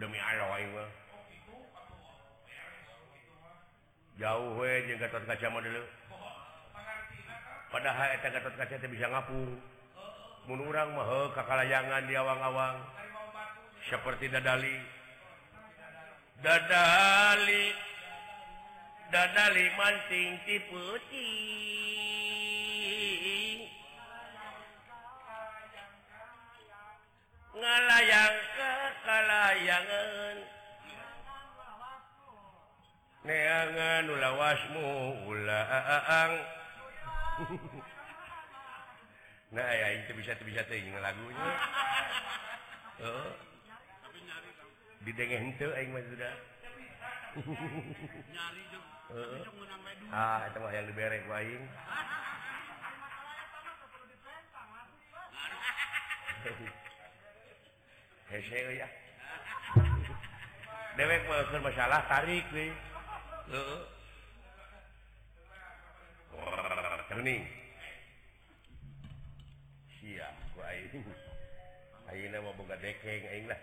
[0.00, 0.88] Demi Allah aing mah.
[4.16, 5.84] Jauh we jeung Gatot kaca mah deuleu
[7.68, 9.52] padahal eta Gatot kaca teh bisa ngapung.
[10.48, 12.80] Mun urang mah heuh kakalayangan di awang-awang.
[13.84, 14.80] Seperti dadali.
[16.40, 17.93] Dadali.
[19.14, 21.14] dadali mancing ti peucing
[27.54, 28.74] ngalayang ke
[29.06, 30.36] kalayangan
[33.22, 36.34] neangan ulawasmu ulang.
[39.54, 41.54] Nah ya itu bisa tuh bisa tuh lagunya.
[43.06, 43.30] Oh.
[45.06, 46.34] didengeng tuh aing mah sudah.
[50.72, 51.24] yang diberek
[58.80, 58.88] ya
[60.94, 62.70] dewek mah keur masalah tarik we
[63.50, 63.80] heeh.
[67.24, 67.40] Nih
[69.96, 70.34] siap
[72.44, 73.60] mah boga dekeng aing lah.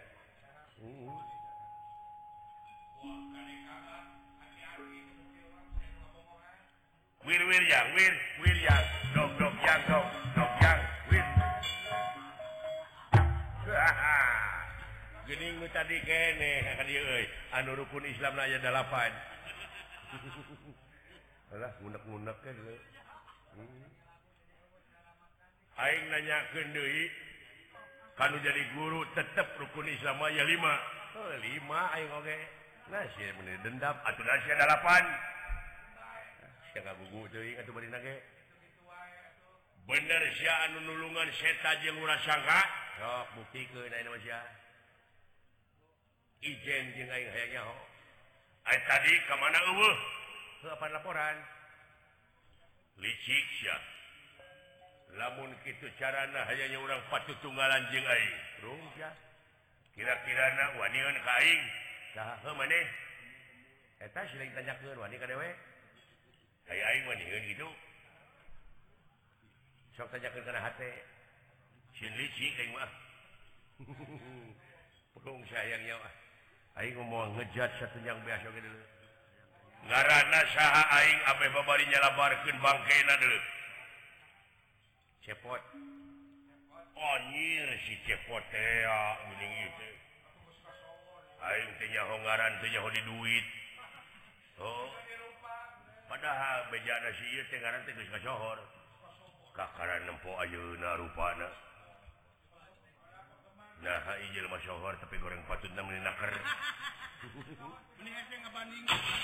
[7.21, 8.81] Win win yang win win yang
[9.13, 10.01] dog dog yang dog
[10.33, 10.81] dog yang
[11.13, 11.21] win.
[15.29, 18.73] Gening nu tadi kene ka dieu euy anu rukun Islam na aya 8.
[21.53, 22.73] Alah ngunek-ngunek ke dulu.
[23.53, 23.85] Hmm.
[25.77, 27.05] Aing nanyakeun deui
[28.17, 30.73] kanu jadi guru tetep rukun Islam aya lima,
[31.21, 32.33] Oh lima aing oge.
[32.33, 32.41] Okay.
[32.89, 33.29] Nah, sih
[33.61, 35.29] dendam atuh da 8.
[39.87, 40.23] bener
[40.87, 41.71] nulungan seta
[42.23, 42.61] sangka.
[43.35, 43.81] Bukti ke
[46.41, 46.85] Ijen
[48.65, 51.37] tadi kemana mana laporan?
[52.97, 53.45] Licik
[55.17, 58.05] lamun gitu cara hanyanya orang pacu tunggalan jeng
[59.91, 61.61] kira-kira nah, wanita kaing
[62.15, 62.35] nah,
[64.55, 65.55] tanya ke wanita dewek
[75.51, 75.83] sayang
[76.95, 77.31] ngomong ah.
[77.35, 78.81] ngejat satuang biasa dulu
[79.91, 81.41] ngaana saing apa
[81.91, 83.39] nyalabarkan bangke bangkai dulu
[85.21, 85.61] cepot.
[87.01, 88.43] Oh, Onyir si cepot
[91.41, 93.45] aing tenya hongaran tenya di duit.
[94.61, 94.89] Oh.
[96.21, 98.61] padahal bejana si Tengaran tegus kasohor
[99.57, 101.49] kakaran nempo ayeuna rupana.
[103.81, 106.29] Nah ijil masohor tapi goreng patut na meninaker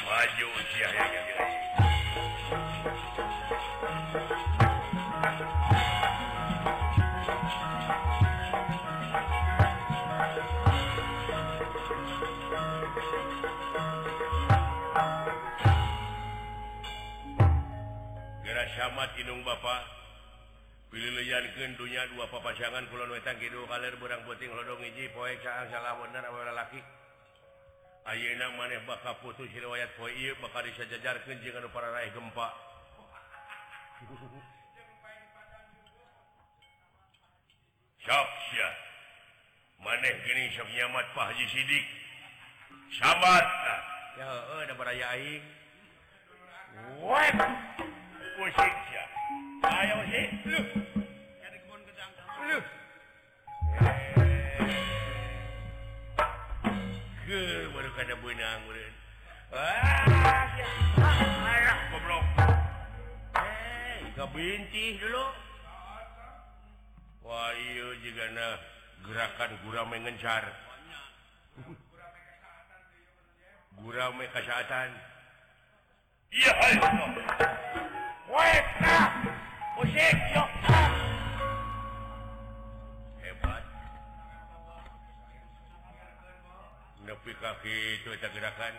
[0.10, 1.14] maju usia yang
[18.78, 19.82] Symat Inung Bapak.
[20.94, 26.00] Pilihyan gendunya dua papasangan pulau Wetan Kidul kalir berang Puting Lodong Iji Poe Caan Salah
[26.00, 26.80] Bener Awal Laki
[28.08, 32.48] Ayeuna maneh bakal putus riwayat poe ieu bakal disajajarkeun jeung anu para raih gempa.
[38.08, 38.70] Sok sia
[39.84, 41.86] maneh gini sok nyamat Pak Haji Sidik.
[42.96, 43.44] Sabat
[44.16, 45.44] Ya heuh da baraya aing.
[47.04, 47.67] Wah
[64.38, 65.26] binti dulu
[67.26, 68.54] Wahyu juga nah
[69.02, 70.46] gerakan gurame ngencar
[73.82, 74.94] gurame kesehatan
[76.30, 76.86] iya ayo
[83.24, 83.64] hebat
[87.40, 88.74] kaki itu gerakan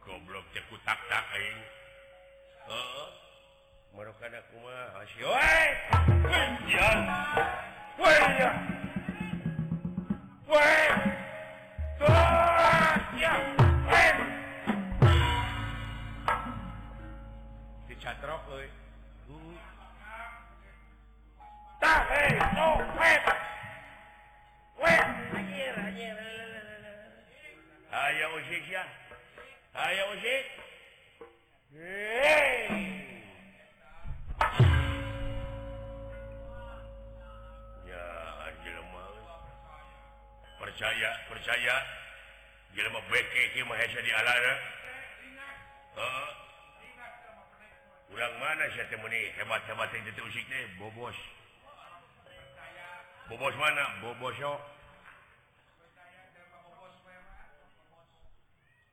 [0.00, 1.59] goblok ceku tak tak aing
[10.50, 10.89] Wah
[41.50, 41.76] percaya
[48.10, 48.38] ulang eh?
[48.38, 48.64] mana
[49.34, 49.90] hebat-hebat
[50.78, 51.16] bobos
[53.26, 53.84] bobos mana?
[53.98, 54.38] Bobos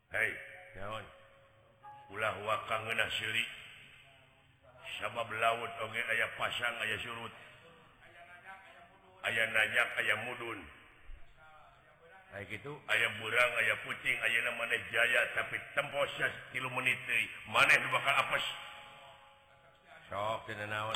[0.07, 0.31] Hai
[2.09, 3.45] ulah wakang wakangli
[4.97, 7.33] sabab laut oge okay, pasang aya surut
[9.27, 10.76] ayaah nanyak ayam mudun.
[12.45, 17.01] gitu ayam burang aya kucing Ayna maneh Jaya tapi temposnya kilo menit
[17.49, 18.45] maneh bakal apes?
[20.07, 20.95] Sok naon?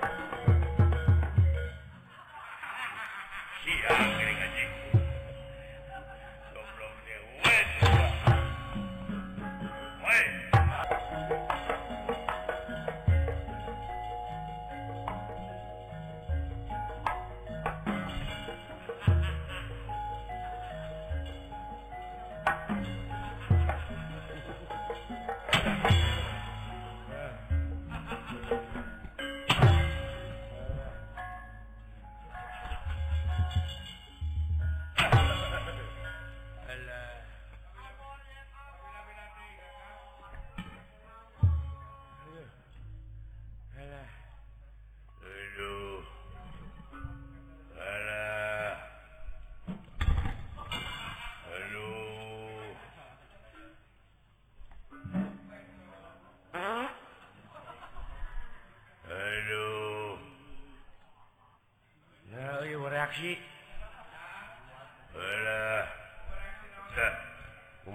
[63.11, 63.35] taksi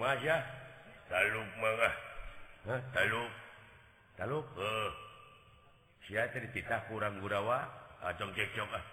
[0.05, 0.37] aja.
[6.53, 6.77] Kita ah.
[6.77, 6.85] eh.
[6.93, 7.65] kurang gurawa
[8.05, 8.85] ah, atau ah.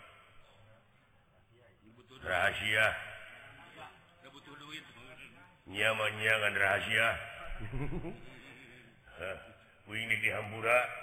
[2.24, 2.88] rahasia.
[5.68, 7.08] Nyamannya dengan rahasia.
[9.94, 11.03] Ini dihambura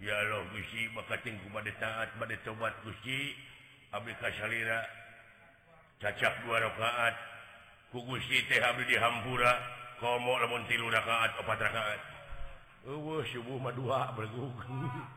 [0.00, 3.36] ya Allah Gusi maka tingku pada taat pada tobat Gusti.
[3.90, 4.86] Abdi kasalira
[6.00, 7.14] cacak dua rakaat.
[7.92, 8.96] Ku Gusti teh abdi di
[10.00, 12.00] komo lamun tilu rakaat opat rakaat.
[12.88, 14.56] Eueuh subuh mah dua bergug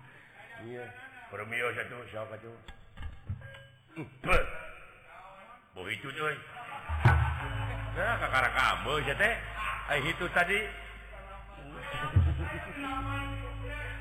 [0.68, 0.84] iya.
[1.32, 2.54] Permio satu siapa tuh
[5.74, 6.38] Boh itu euy
[7.94, 9.34] nah kakara kamu teh.
[9.90, 10.60] Ai itu tadi.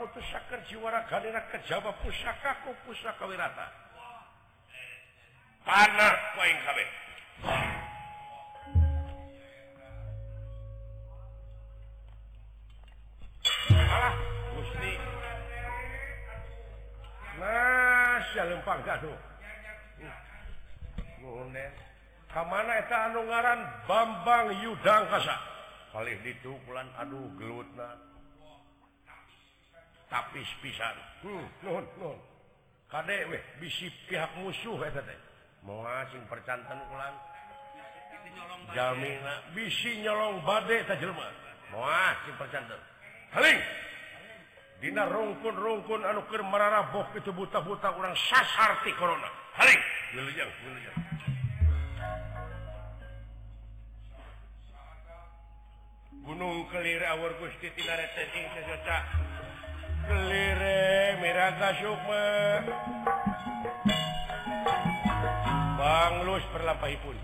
[0.00, 3.66] mutuskan jiwara kalian kejaba pusakaku pusaka wirata
[5.62, 6.88] tanah poin kabeh
[13.70, 14.14] alah
[14.56, 14.92] gusti
[17.36, 19.18] masya lempang gaduh
[21.20, 21.72] ngonen
[22.34, 25.36] kamanaeta anu ngaran Bambang Yudang kasa.
[25.90, 27.98] Paling itu bulan aduh gelutna
[30.10, 30.96] tapi pisan.
[31.22, 32.18] Hmm, nuhun nuhun.
[32.90, 35.18] Kadek weh bisi pihak musuh eta teh
[35.62, 37.14] moal sing percanten ulan
[38.74, 41.26] jamina bisi nyolong bade ta jelema.
[41.70, 42.78] Moal sing percanten
[43.30, 43.58] haling!
[44.80, 49.28] Dina rungkun-rungkun anu keur mararabok itu buta-buta urang sasar ti corona.
[49.54, 49.78] Haling!
[50.18, 50.96] Wilujeng wilujeng
[56.24, 58.98] gunung kelir awur Gusti Tinare cacing sesesa
[60.04, 62.24] kelire miraga sukma.
[65.80, 67.16] Banglus perlapahipun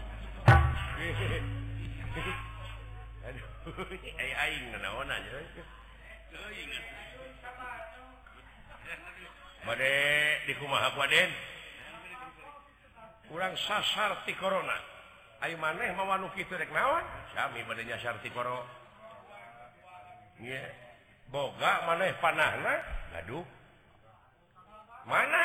[3.26, 5.44] aduh eh, ai aing naon aja
[9.66, 9.92] Bade
[10.46, 11.30] di kumaha kuaden
[13.26, 14.78] kurang sasar ti corona.
[15.42, 17.02] Ayo maneh mawa kitu rek naon?
[17.34, 18.85] Sami bade nyasar ti corona
[20.36, 20.68] Yeah.
[21.32, 22.54] boga maneh panah
[23.16, 23.44] aduh
[25.06, 25.44] mana?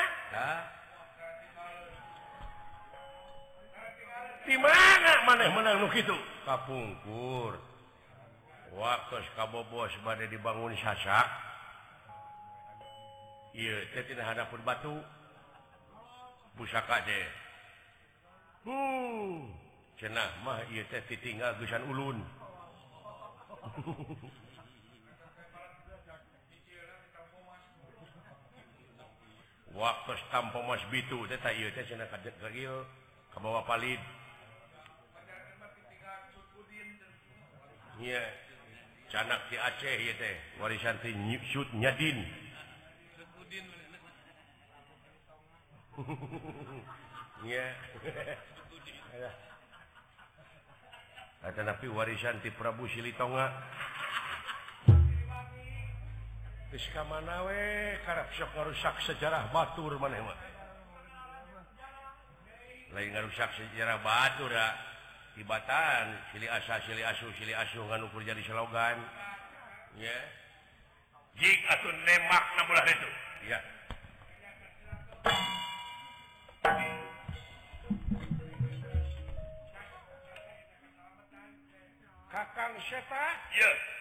[4.41, 6.17] Di mana maneh menang gitu
[6.49, 7.53] kapungkur.
[8.71, 11.27] Waktu Kabobos badai dibangun sasak.
[13.53, 14.97] Tidak hadapun batu.
[16.57, 17.27] Pusaka deh
[18.61, 19.49] Hmm,
[19.97, 20.61] cenah mah
[21.21, 22.17] tinggal gusan ulun.
[29.81, 31.25] waktu tampos bitu
[33.33, 33.97] ke bawah palid.
[38.01, 38.21] Iya
[39.11, 40.95] canak di Aceh teh warisan
[41.73, 42.17] nyadin.
[47.41, 47.73] Iya.
[51.57, 53.49] Tapi warisan ti Prabu Silitonga.
[57.03, 57.99] manawe
[58.39, 60.23] sok ngarusak sejarah Batur maneh
[62.95, 64.71] lain ngarusak sejarah Batur ya
[65.35, 68.99] tibatan cili asa cili asu cili asu kan ukur jadi slogan.
[69.99, 70.17] Ya.
[71.39, 73.09] Jik tuh nemak namulah itu.
[73.47, 73.59] Ya.
[82.31, 83.25] Kakang seta?
[83.55, 83.59] Ya.
[83.59, 84.00] yeah.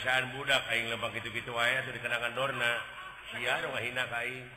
[0.00, 2.80] kebiasaan budak kain lebak gitu-gitu aya tuh dikenakan dorna.
[3.36, 4.48] Siar dong hina kain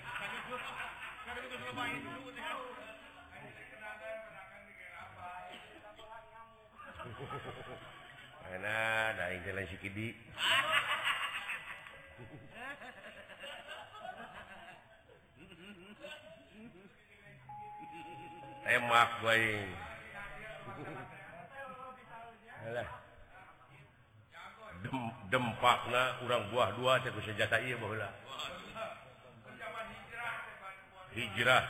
[8.56, 10.16] enak dari jalan si kidi.
[18.64, 19.44] Emak gue
[22.64, 23.03] Alah.
[25.32, 27.58] dempakna urang buah dua sejata
[31.14, 31.64] hijrah.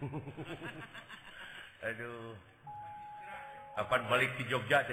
[1.86, 2.34] Aduh.
[3.78, 4.84] Apa balik di Jogja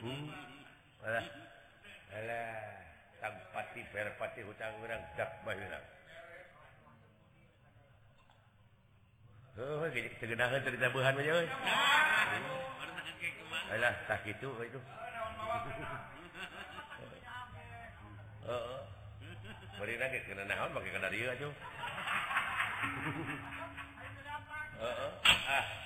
[0.00, 0.26] hmm?
[3.20, 5.84] tampati verpati hutang urang dak bahilang
[9.60, 11.44] oh gini segenahan cerita buhan aja
[13.70, 14.80] alah tak itu itu.
[20.74, 20.90] pakai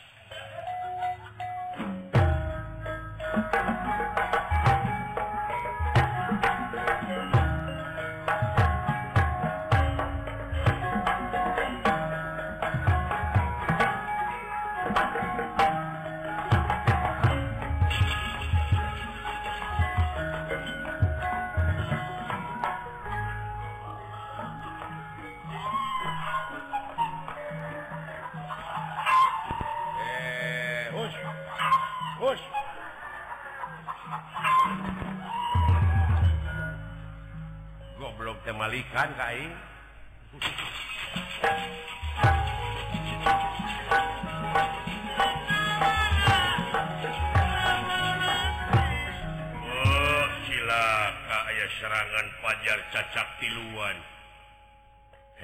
[38.64, 39.52] balikan Kaing
[49.68, 54.00] oh, silaka aya serangan Fajar cacak tiluan.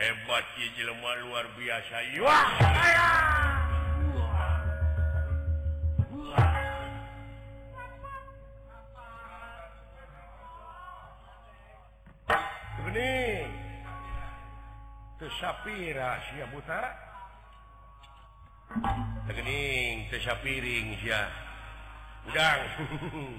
[0.00, 2.16] Hebat Ijlma luar biasa.
[2.16, 3.39] Yuah
[15.40, 16.90] Sapphirabutara
[19.30, 20.10] tegening
[22.26, 22.60] udang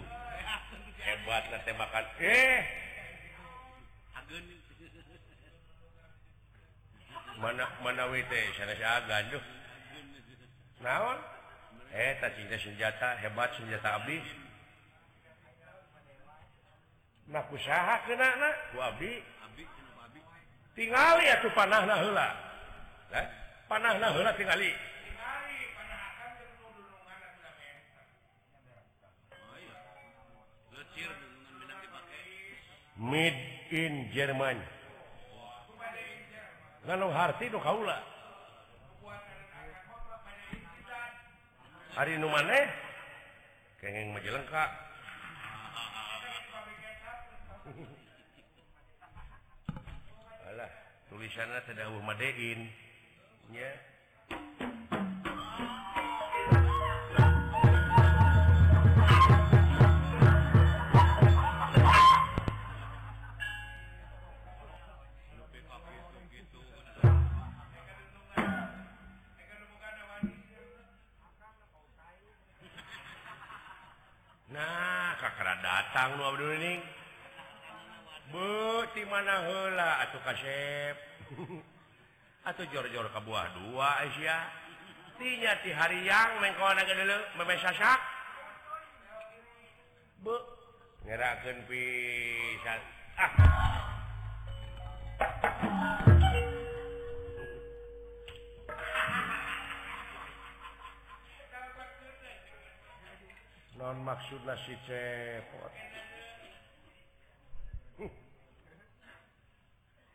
[1.06, 2.06] hebat tembakan.
[2.24, 2.64] Eh.
[7.44, 8.08] Mana mana
[10.80, 11.20] naon?
[11.92, 14.24] Eh cinta senjata hebat senjata habis.
[17.28, 18.30] Nah usaha kena
[18.80, 19.31] Wabi
[20.76, 22.28] tingali atau panah nahla
[23.16, 23.28] eh?
[23.68, 24.72] panah nahla tingali.
[33.02, 33.34] Mid
[33.74, 34.62] in Jerman
[36.82, 38.02] Ganong harti nu kaula.
[41.94, 42.66] Hari nu maneh
[43.78, 44.66] kengeng majelengka.
[51.12, 53.72] tulisannya tidak terdahulu Madeinnya
[74.52, 77.01] Nah kakak datang nu Abdul Ning
[78.32, 80.96] beti mana hela atau kasep
[82.50, 84.50] atau jor-jor ke buah dua Asia
[85.22, 88.00] tinya ti hari yang kawan naga dulu memesasak
[90.26, 90.36] bu
[91.06, 92.82] ngerakan pisan.
[93.18, 93.32] Ah.
[103.82, 105.91] Non maksud si cepot.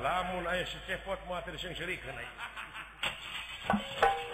[0.00, 2.00] lamun aya si cepot mah sering-seri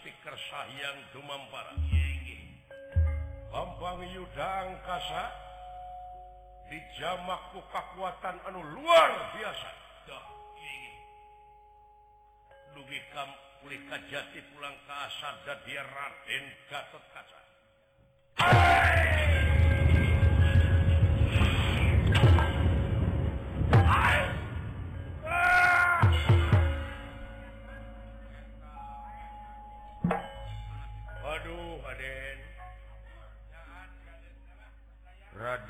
[0.00, 1.74] stiker Sayang Dumampara.
[3.52, 5.24] Lambang Yudang kasa
[6.72, 9.70] dijamakku kekuatan anu luar biasa.
[12.72, 13.36] Dugi kamu
[13.92, 17.41] kajati pulang ke kasar dan dia Raden Gatot Kaca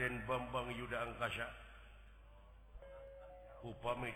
[0.03, 1.47] Raden Bambang Yuda Angkasa.
[3.63, 4.11] Upami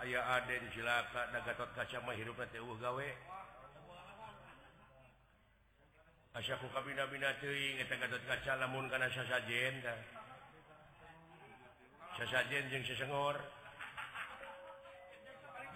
[0.00, 2.16] aya Aden silaka da Gatot Kacamawe
[6.32, 9.84] asyaku Gatot kaca lamun karena sajajen
[12.16, 13.36] sajajen jeung sesengor.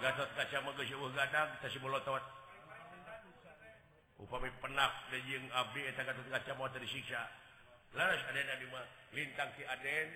[0.00, 2.24] Gatot kaca mageuh gadang tasibolotot
[4.16, 7.41] upami penak jeung abdi eta Gatot kaca mau tersiksa
[9.12, 10.08] lintang Aden.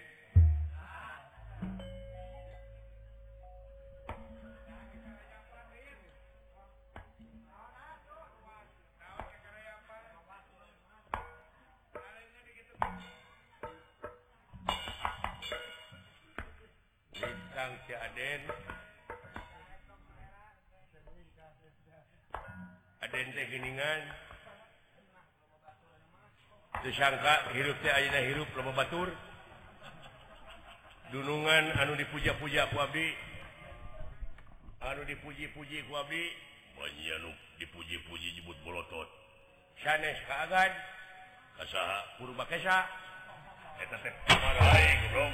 [17.17, 18.43] Lintang Aden.
[23.05, 24.01] Aden teh Geningan
[26.87, 29.11] disangka hirup hirup lebatur
[31.11, 33.11] dunungan anu dipuja-puja kuabi
[34.87, 36.23] anu dipuji-puji kuabi
[37.59, 39.09] dipuji-puji jebut bolotot.
[39.83, 40.73] Sanes kagan
[41.57, 42.85] kasaha purba kesa
[43.83, 45.33] eta teh aing goblok.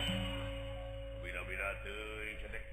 [1.22, 2.64] Bina-bina teuing cetek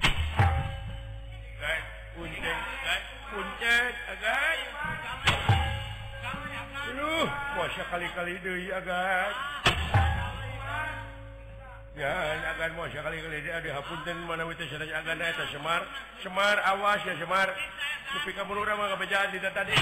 [1.59, 1.81] kan
[2.15, 3.01] kuncen kan
[3.33, 5.48] kuncen agan.
[7.89, 9.33] Kali-kali deui agak.
[14.29, 14.45] Mana
[15.51, 15.81] Semar.
[16.23, 17.49] Semar awas ya Semar.
[18.33, 18.55] kamu
[19.51, 19.75] tadi.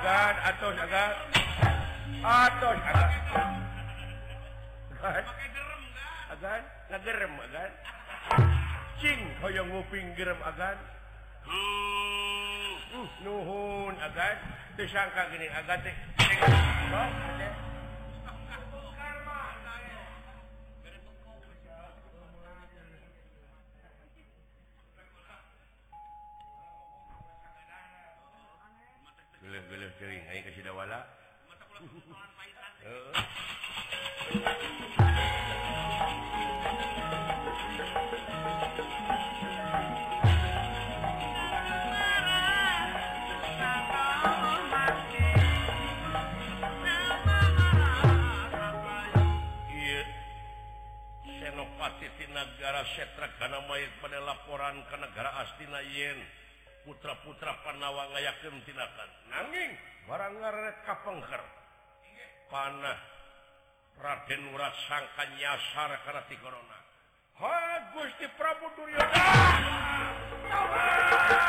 [0.00, 1.12] atau atos agak.
[2.24, 3.10] Atos agak.
[10.16, 10.76] Gerem agan.
[13.24, 14.59] Nuhun uh, agan.
[14.76, 15.82] disangka gini agak
[54.90, 56.18] ke negara Astina Yen
[56.82, 59.10] putra-putra Panawang yakin tindakan.
[59.30, 59.70] Nanging
[60.10, 61.42] barang ngaret kapengker.
[62.50, 62.98] Panah
[64.02, 66.78] Raden Urat sangka nyasar karena ti Corona.
[67.38, 69.22] Ha Gusti Prabu Duryodana
[70.50, 71.39] ah!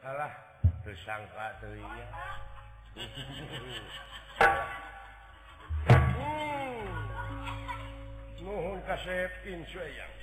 [0.00, 0.32] salah
[0.80, 1.76] tersangka uh,
[8.40, 10.16] mohon kasepin sayang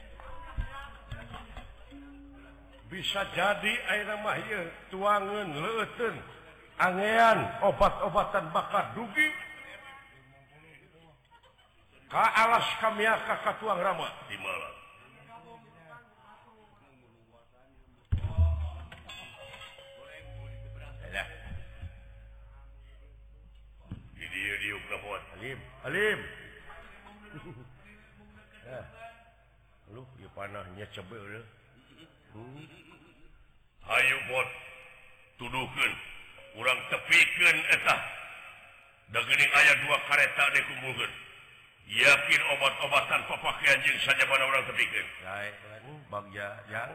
[2.89, 6.17] bisa jadi air mah mahir tuangan leun
[6.81, 9.29] angean obat-obatan bakar dugi.
[12.07, 14.07] Ka alas kami ka tuang Rama.
[14.31, 14.77] Di malam.
[25.87, 26.19] Halim
[29.95, 30.03] lu
[30.35, 31.39] panahnya cebel ya
[32.35, 32.67] hmm.
[33.87, 34.49] ayo bot
[35.39, 35.91] tuduhkan.
[36.51, 38.01] Kurang tepikan etah
[39.15, 41.11] dagening ayat dua kareta dikumpulkan.
[41.87, 45.01] yakin obat-obatan pepakai anjing saja pada orang ketiga
[46.07, 46.91] bagja yang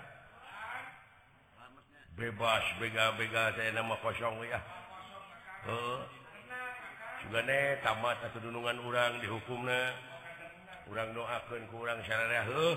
[2.16, 3.56] bebas bega-bega.
[3.56, 4.60] Saya nama kosong ya.
[5.62, 6.00] Uh,
[7.24, 9.94] juga nih tamat atau dunungan orang dihukumnya
[10.90, 12.76] orang doakan kurang orang syarah huh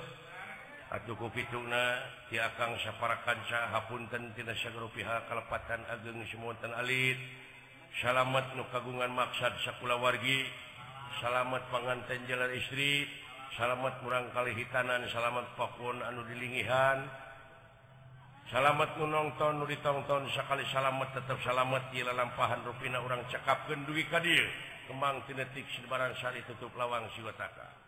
[0.86, 1.97] atau ku pituna
[2.30, 4.53] saparakan sa hapunten tina
[4.93, 7.18] pihak kelepatan ageng semuatan alit.
[7.97, 10.45] Salamat nu kagungan maksad sakula wargi.
[11.22, 13.07] salamet panganten jalan istri
[13.55, 17.03] salamet kurang kali hitanan salamet Pakun anu dilingihan.
[18.45, 24.45] Salamet menonton nu ditonton sekali salamet tetap salamet di lampahan ruina orang cekap gendui Kadir
[24.86, 27.84] kembang tinetik sebarang sari tutup lawang siwataka.